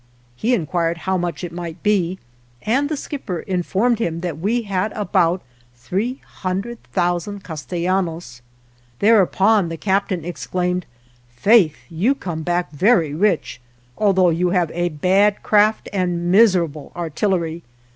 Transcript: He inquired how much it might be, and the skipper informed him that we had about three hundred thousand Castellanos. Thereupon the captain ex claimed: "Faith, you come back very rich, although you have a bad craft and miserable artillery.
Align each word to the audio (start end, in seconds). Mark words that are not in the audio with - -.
He 0.35 0.55
inquired 0.55 0.97
how 1.05 1.15
much 1.15 1.43
it 1.43 1.51
might 1.51 1.83
be, 1.83 2.17
and 2.63 2.89
the 2.89 2.97
skipper 2.97 3.41
informed 3.41 3.99
him 3.99 4.21
that 4.21 4.39
we 4.39 4.63
had 4.63 4.91
about 4.93 5.43
three 5.75 6.21
hundred 6.37 6.81
thousand 6.85 7.43
Castellanos. 7.43 8.41
Thereupon 8.97 9.69
the 9.69 9.77
captain 9.77 10.25
ex 10.25 10.47
claimed: 10.47 10.87
"Faith, 11.29 11.77
you 11.87 12.15
come 12.15 12.41
back 12.41 12.71
very 12.71 13.13
rich, 13.13 13.61
although 13.95 14.31
you 14.31 14.49
have 14.49 14.71
a 14.73 14.89
bad 14.89 15.43
craft 15.43 15.87
and 15.93 16.31
miserable 16.31 16.91
artillery. 16.95 17.61